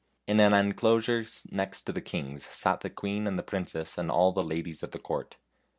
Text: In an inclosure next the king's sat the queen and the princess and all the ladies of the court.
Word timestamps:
In 0.25 0.39
an 0.39 0.55
inclosure 0.55 1.23
next 1.51 1.85
the 1.85 2.01
king's 2.01 2.43
sat 2.43 2.79
the 2.81 2.89
queen 2.89 3.27
and 3.27 3.37
the 3.37 3.43
princess 3.43 3.99
and 3.99 4.09
all 4.09 4.31
the 4.31 4.41
ladies 4.43 4.81
of 4.81 4.89
the 4.93 4.97
court. 4.97 5.37